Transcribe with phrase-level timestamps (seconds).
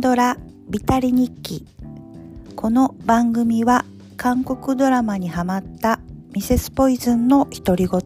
[0.00, 0.36] ドラ
[0.68, 1.66] ビタリ日記。
[2.54, 3.86] この番組は
[4.18, 6.00] 韓国ドラマにハマった
[6.34, 8.00] ミセスポイズンの独り言。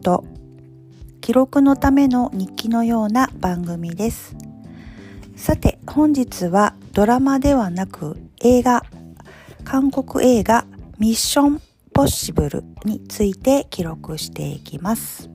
[1.19, 4.37] 記録のための日記のような番組です。
[5.35, 8.85] さて本日はドラマではなく映画
[9.65, 10.65] 韓国映画
[10.97, 11.61] ミッション
[11.93, 15.29] ポッシブルについて記録していきます。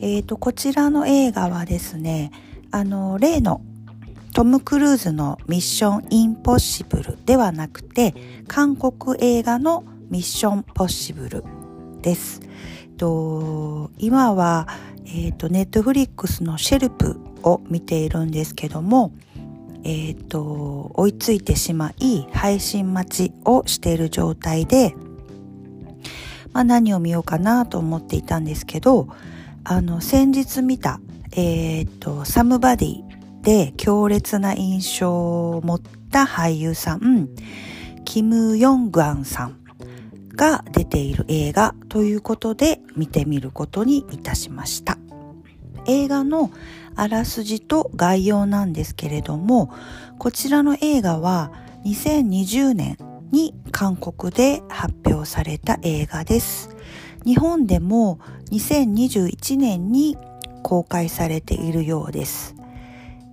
[0.00, 2.32] えーとこちらの映画はですね
[2.72, 3.60] あの例の
[4.32, 8.14] トム・クルーズのミッション・インポッシブルではなくて、
[8.46, 11.44] 韓国映画のミッション・ポッシブル
[12.00, 12.40] です。
[12.96, 14.68] と今は、
[15.06, 19.12] えっ、ー、と、ネットフリックスのシェルプを見ているんですけども、
[19.82, 24.94] えっ、ー、と、追いついてしまい、配信待ちをしている状態で、
[26.52, 29.08] まあ何を見ようかなと思っていたんですけど、
[29.64, 31.00] あの、先日見た、
[31.32, 33.09] えっ、ー、と、サムバディ
[33.42, 37.28] で強烈な印象を持った俳優さん、
[38.04, 39.60] キム・ヨングアンさん
[40.34, 44.98] が出ている映画ということで見てみることにいたしました。
[45.86, 46.50] 映画の
[46.96, 49.72] あらすじと概要なんですけれども、
[50.18, 51.52] こちらの映画は
[51.84, 52.98] 2020年
[53.32, 56.70] に韓国で発表された映画です。
[57.24, 58.18] 日本でも
[58.50, 60.16] 2021年に
[60.62, 62.54] 公開されているようです。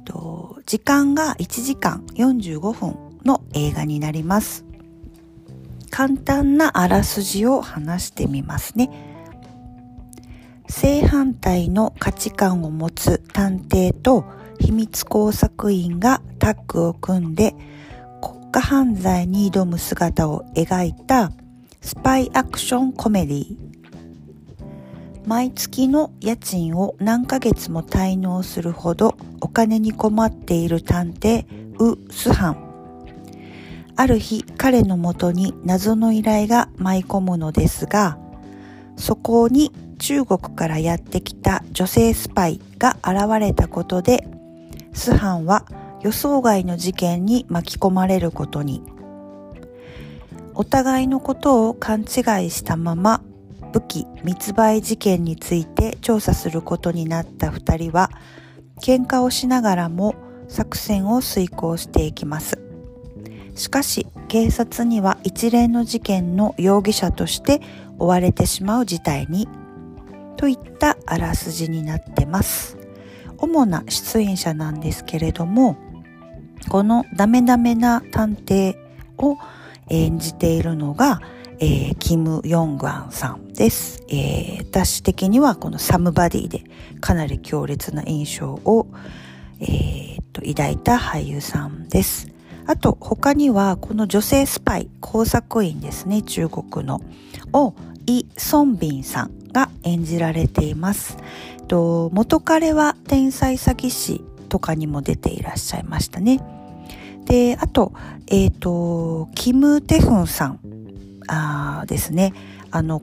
[0.07, 4.65] と、時間が1時間45分の映画になります。
[5.89, 8.89] 簡単なあらすじを話してみますね。
[10.69, 14.25] 正反対の価値観を持つ探偵と
[14.59, 17.53] 秘密工作員がタッグを組んで
[18.21, 21.31] 国家犯罪に挑む姿を描いた
[21.81, 23.76] スパイアクションコメディ
[25.27, 31.45] 毎月の家賃を何ヶ月も滞納するほどお金に困っている探偵
[31.79, 32.67] ウ・スハン。
[33.97, 38.17] ある日彼のもとに謎の依頼が舞い込むのですが、
[38.95, 44.25] そこに中国からやってきた女性スパイが現れたことで、
[44.93, 45.65] スハンは
[46.03, 48.81] 予想外の事件に巻き込まれることに。
[50.55, 52.05] お互いのことを勘違い
[52.49, 53.21] したまま
[53.73, 58.09] 武器密売事件について調査することになった2人は
[58.81, 60.15] 喧嘩をしながらも
[60.47, 62.59] 作戦を遂行していきます。
[63.55, 67.61] しかし警察には一連の事件の容疑者として
[67.97, 69.47] 追われてしまう事態に
[70.37, 72.77] といったあらすじになってます。
[73.39, 75.77] 主な出演者なんですけれども
[76.69, 78.75] このダメダメな探偵
[79.17, 79.37] を
[79.89, 81.21] 演じているのが
[81.59, 86.63] えー、キム・ヨングアンさんです、えー、私的にはこのサムバディで
[86.99, 88.87] かなり強烈な印象を、
[89.59, 92.27] えー、と抱いた俳優さんです。
[92.67, 97.01] あと他にはこの女性スパイ工作員ですね中国の
[97.53, 97.73] を
[98.05, 101.17] イ・ソンビンさんが演じられています。
[101.67, 106.41] と元彼は天才詐欺師とかにも出ていらっしゃいましたね。
[107.25, 107.91] で、あと、
[108.27, 110.59] えっ、ー、と、キム・テフンさん
[111.27, 112.33] あですね、
[112.71, 113.01] あの、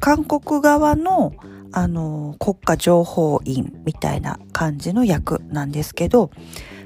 [0.00, 1.34] 韓国側の、
[1.72, 6.30] あの、国家情報院みたいな感じの役なんですけど、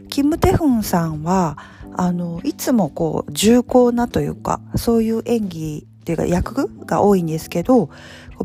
[0.09, 1.59] キム・テフンさんは、
[1.97, 7.91] あの、いつもこう、重厚なというか、そういう演技っていうか役が多いんですけど、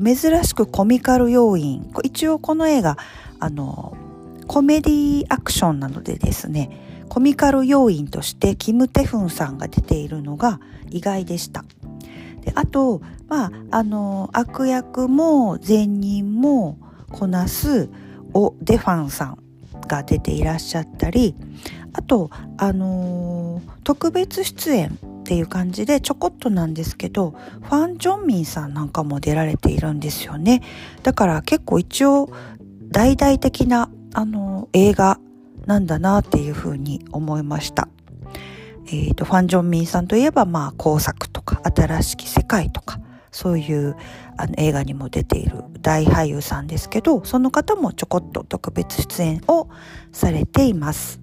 [0.03, 2.97] 珍しくコミカル要因、一応この映画、
[3.39, 3.95] あの、
[4.47, 11.63] コメディアクションなのでですね、コミカル要因としてキム・テフンさんが出ているのが意外でした。
[12.45, 16.77] であと、まあ、あの悪役も善人も
[17.11, 17.89] こなす
[18.33, 19.37] オ・デファンさん
[19.87, 21.35] が出ていらっしゃったり
[21.93, 30.61] あとあの特別出演っていう感じでちょこっとなんですけどファン・ジョンミンさんなんかも出られているんですよね。
[31.01, 32.29] だから結構一応
[32.91, 35.19] 大々的なあの映画
[35.65, 37.87] なんだなっていうふうに思いました。
[38.87, 42.99] えーと、ファン・ジョンミンさんといえば、まあ、工作とか、新しき世界とか、
[43.31, 43.97] そういう
[44.37, 49.67] あの映画にも出ている大俳優さんですけど、その方もちょこっと特別出演を
[50.11, 51.19] されています。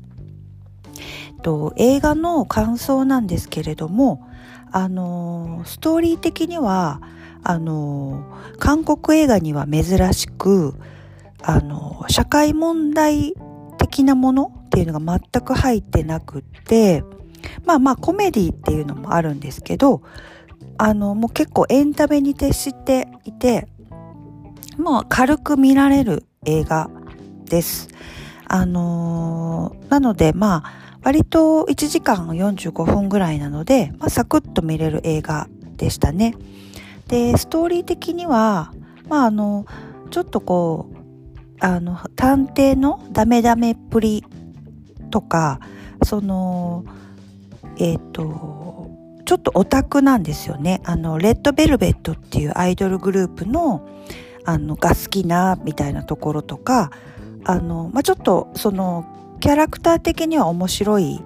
[1.43, 4.29] と映画の感想なんですけれども、
[4.71, 7.01] あのストーリー的には、
[7.43, 8.25] あの
[8.59, 10.75] 韓国映画には珍しく、
[11.43, 13.35] あの社会問題
[13.79, 17.05] 的なものっていうのが全く入ってなくって、
[17.65, 20.03] まあまあコメディっていうのもあるんですけど、
[20.79, 23.69] あの、もう結構エンタメに徹していて、
[24.79, 26.91] もう軽く見られる映画
[27.45, 27.89] です。
[28.47, 36.35] あのー、なのでまあ、割と1時間45分ぐらいなので、まあ、サクッと見れる映画でしたね。
[37.09, 38.73] で、ストーリー的には、
[39.09, 39.67] まああの、
[40.11, 40.97] ちょっとこう、
[41.61, 44.25] あの、探偵のダメダメっぷり
[45.11, 45.61] とか、
[46.05, 46.85] その、
[47.79, 48.91] えっ、ー、と、
[49.25, 50.81] ちょっとオタクなんですよね。
[50.85, 53.89] あの、レッドベルベットっていうアイドルグループの、
[54.45, 56.91] あの、が好きな、みたいなところとか、
[57.45, 59.07] あの、まあ、ちょっと、その、
[59.41, 61.21] キャラクター的には面白い、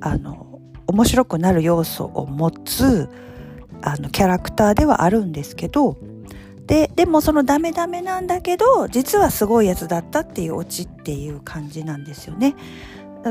[0.00, 3.08] あの、面白くなる要素を持つ、
[3.82, 5.96] あの、キャラクターではあるんですけど、
[6.66, 12.54] で、でもそのダメダメなんだけど、実はすごいやつだったっていうオチっていう感じなんですよね。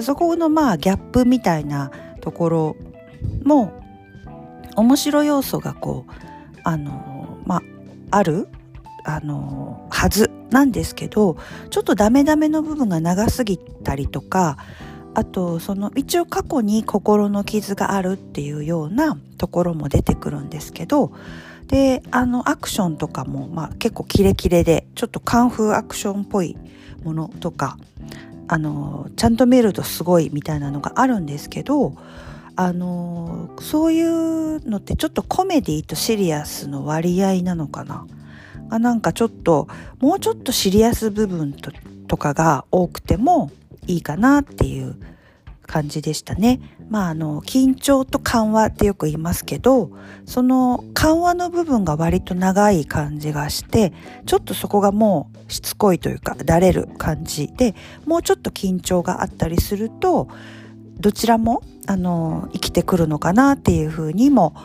[0.02, 1.90] そこのまあギャップみたいな
[2.20, 2.76] ところ
[3.44, 3.74] も
[4.76, 6.12] 面白要素がこう
[6.64, 8.48] あのまあある
[9.06, 11.38] あのはずなんですけど
[11.70, 14.58] ちょっとダメダメの部分が長すぎたりとか
[15.14, 21.12] あとその一応過去に心の傷があるっていうようなところも出てくるんですけど
[21.68, 26.58] であのアクションとかも、まあ、結構キレキレでちょっとカンフーアクションっぽい
[27.04, 27.78] ものとか
[28.52, 31.94] あのちゃんと見るとすごいみたいなのがあるんですけど
[32.56, 38.08] あのそういうのってちょっとコメディとシリアスの割合なのかな？
[38.72, 39.68] あなんかちょっと
[40.00, 41.72] もうちょっとシリアス部分と
[42.08, 43.52] とかが多くても
[43.86, 44.96] いいかなっていう
[45.70, 46.60] 感じでしたね。
[46.90, 49.92] まああの緊張と緩和ってよく言いますけど
[50.26, 53.94] その緩和の部分が割と長い感じがして
[54.26, 57.76] ちょっとそこがもうしつこいというかだれる感じで
[58.06, 60.28] もうちょっと緊張があったりすると
[61.00, 64.56] どちらもあの生きてくるのかなっていうふうにも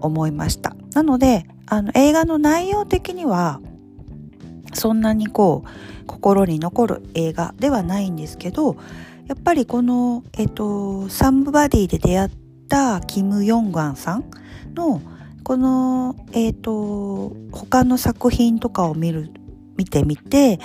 [0.00, 0.74] 思いました。
[0.94, 3.60] なのであの映画の内容的には
[4.74, 8.76] そんなにこう心に残る映画ではないんですけど
[9.28, 12.30] やっぱりこの、えっと、サムバディで出会っ
[12.66, 14.24] たキム・ヨンガンさん
[14.74, 15.02] の
[15.44, 19.30] この、えっと、他の作品とかを見る、
[19.76, 20.58] 見てみて、や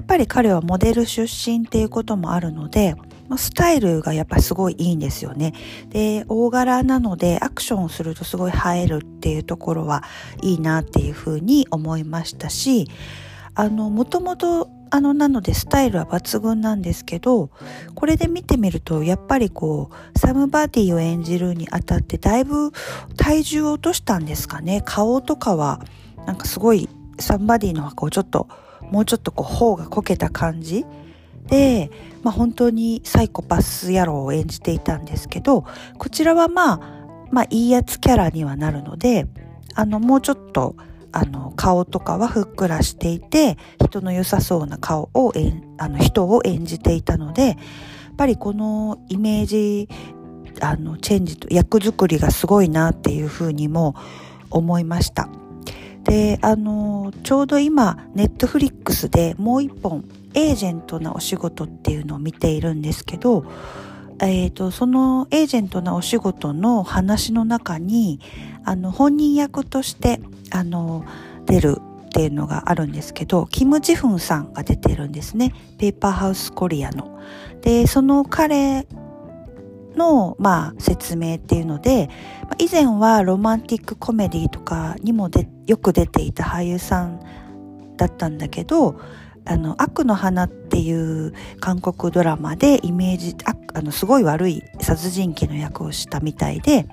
[0.00, 2.96] っぱり彼はモデル出身っていうこともあるので、
[3.36, 5.52] スタイルがやっぱりすごいいいんですよね。
[5.90, 10.04] で、大柄なのでアクションをするとすごい映えるっていうところは
[10.42, 12.88] いいなっていうふうに思いましたし、
[13.54, 17.50] あの、もともとあの、なのでスタイルは抜群なんですけど、
[17.94, 22.72] これで見てみると、やっぱりこう、サムバディを演じるにあたってだいぶ
[23.16, 24.82] 体重を落としたんですかね。
[24.84, 25.80] 顔とかは、
[26.26, 26.88] なんかすごい、
[27.18, 28.48] サムバディのはこうちょっと、
[28.90, 30.84] もうちょっとこう、頬がこけた感じ
[31.48, 31.90] で、
[32.22, 35.64] まあ本当にサイコパス野郎を演じていたんですけど、
[35.98, 36.80] こちらはまあ、
[37.30, 39.26] まあいいやつキャラにはなるので、
[39.74, 40.76] あの、もうちょっと、
[41.12, 45.32] あの、顔とかはふっくらしていて、人の良さそうな顔を、
[45.78, 47.56] あの、人を演じていたので、やっ
[48.16, 49.88] ぱりこのイメージ、
[50.60, 53.94] あの、チェンジと役作りがすごいなっていうふうにも
[54.50, 55.28] 思いました。
[56.04, 60.04] で、あの、ちょうど今、ネットフリックスでもう一本、
[60.34, 63.44] エージェントなお仕事っていうのを見ているんですけど、
[64.20, 68.20] え、ー、と、そのエージェントなお仕事の話の中に、
[68.64, 70.20] あの、本人役として、
[70.50, 71.04] あの、
[71.44, 71.76] 出る
[72.06, 75.52] っていうのがあるんですけど、キム・ジフンさんが出てるんですね。
[75.78, 77.20] ペーパーハウスコリアの。
[77.60, 78.86] で、その彼
[79.96, 82.08] の、まあ、説明っていうので、
[82.58, 87.20] 以前はロマンティックコメディとかにもでよく出ていた俳優さん
[87.96, 89.00] だったんだけど、
[89.44, 96.86] あの、悪の花っていう韓国ドラマでイメージ、ああの、すごい悪い殺人鬼の役をしたみたいで、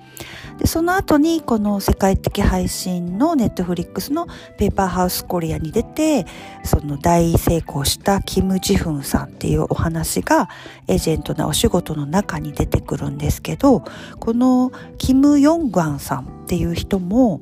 [0.57, 6.25] で、その後にこの世界的配信のネットフリックスのペーパーハウスコリアに出て、
[6.63, 10.47] その大成功したキム・ジフンさんっていうお話が
[10.87, 13.83] エージェントなお仕事の中に出てくるんですけど、
[14.21, 17.41] このキム・ヨングアンさんっていう人も、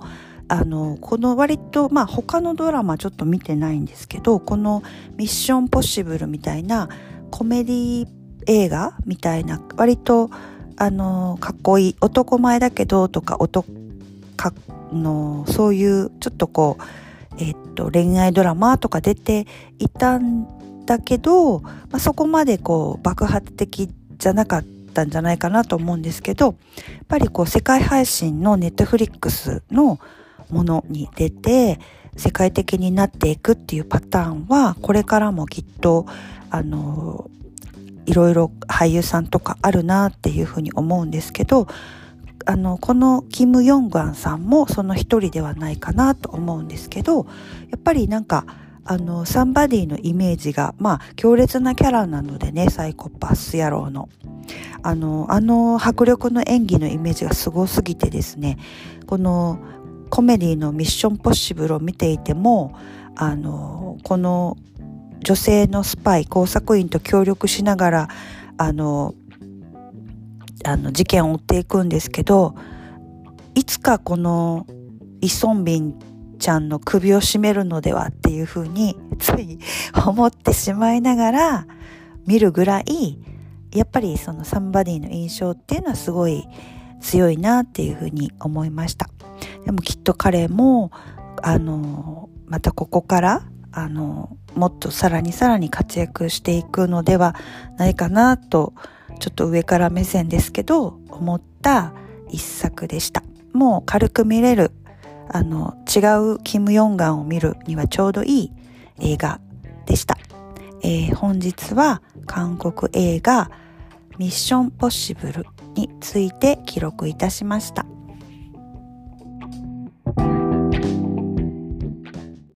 [0.51, 4.83] あの、この割と、まあ他のドラマちょっと見てないんですけど、この
[5.15, 6.89] ミッションポッシブルみたいな
[7.31, 8.07] コメディ
[8.47, 10.29] 映画みたいな、割と、
[10.75, 13.65] あの、かっこいい、男前だけどとか、男、
[14.35, 14.53] か、
[14.91, 16.83] の、そういうちょっとこう、
[17.41, 19.47] えっと、恋愛ドラマとか出て
[19.79, 26.55] いたんだけど、まあ、そこまでこう爆発的じゃなかったんじゃないかなと思うんですけど、やっ
[27.07, 29.97] ぱりこう世界配信のネットフリックスの
[30.51, 31.79] ものに出て
[32.17, 36.05] 世界的になっていくっていうパターンはこれからもきっと
[36.49, 37.29] あの
[38.05, 41.67] いろいろ俳優さんとかあるなっていうふうに思うんですけど
[42.45, 47.25] あのこのキム・ヨングアンさんもその一人ではないかなと思うんですけど
[47.69, 48.45] やっぱりなんか
[48.83, 54.09] あのサンバディのイメージがまあ強烈なキャラなのでねサイコパス野郎の。
[54.83, 58.57] あのあの迫力の演技のイメージがすごすぎてですね
[59.05, 59.59] この
[60.11, 62.77] コメディのミッションポッシブルを見ていても
[63.15, 64.57] あのこの
[65.19, 68.07] 女性のスパイ工作員と協力しながら
[68.57, 69.15] あの
[70.65, 72.55] あの事件を追っていくんですけど
[73.55, 74.67] いつかこの
[75.21, 75.99] イ・ソンビン
[76.37, 79.59] ちゃんの首を絞めるのではっていうふうについ
[80.05, 81.67] 思ってしまいながら
[82.27, 83.17] 見るぐらい
[83.71, 86.45] やっぱりそのサンバディの印象っていうのはすごい
[86.99, 89.09] 強いなっていうふうに思いました。
[89.65, 90.91] でもきっと彼も
[91.41, 97.35] あのまたここからあのもっとさらにさらに活躍していくのでは
[97.77, 98.73] ないかなと
[99.19, 101.93] ちょっと上から目線ですけど思った
[102.29, 103.23] 一作でした。
[103.53, 104.71] もう軽く見れる
[105.29, 105.99] あの違
[106.33, 108.51] うキム・ヨンガンを見るにはちょうどいい
[108.99, 109.39] 映画
[109.85, 110.17] でした、
[110.81, 113.49] えー、本日は韓国映画
[114.17, 117.85] ミッションポッシブルについて記録いたしました。